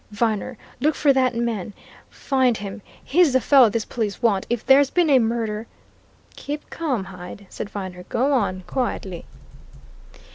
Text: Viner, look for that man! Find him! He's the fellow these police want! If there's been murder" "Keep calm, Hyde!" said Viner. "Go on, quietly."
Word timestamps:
Viner, 0.09 0.57
look 0.79 0.95
for 0.95 1.13
that 1.13 1.35
man! 1.35 1.73
Find 2.09 2.57
him! 2.57 2.81
He's 3.03 3.33
the 3.33 3.39
fellow 3.39 3.69
these 3.69 3.85
police 3.85 4.19
want! 4.19 4.47
If 4.49 4.65
there's 4.65 4.89
been 4.89 5.09
murder" 5.23 5.67
"Keep 6.35 6.71
calm, 6.71 7.03
Hyde!" 7.03 7.45
said 7.51 7.69
Viner. 7.69 8.01
"Go 8.09 8.33
on, 8.33 8.63
quietly." 8.65 9.25